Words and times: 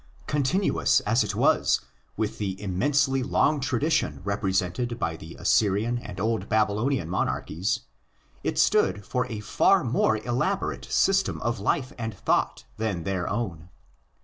Continuous 0.25 0.99
as 1.01 1.23
if 1.23 1.35
was 1.35 1.81
with 2.17 2.39
the 2.39 2.59
immensely 2.59 3.21
long 3.21 3.59
tradition 3.59 4.19
repre 4.25 4.49
sented 4.49 4.97
by 4.97 5.15
the 5.15 5.35
Assyrian 5.35 5.99
and 5.99 6.19
Old 6.19 6.49
Babylonian 6.49 7.07
monarchies, 7.07 7.81
it 8.43 8.57
stood 8.57 9.05
for 9.05 9.27
a 9.27 9.41
far 9.41 9.83
more 9.83 10.17
elaborate 10.17 10.85
system 10.85 11.39
of 11.41 11.59
life 11.59 11.93
and 11.99 12.15
thought 12.15 12.65
than 12.77 13.03
their 13.03 13.29
own. 13.29 13.69